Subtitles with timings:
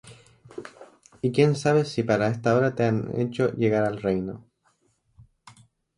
[1.21, 4.49] ¿Y quién sabe si para esta hora te han hecho llegar al reino?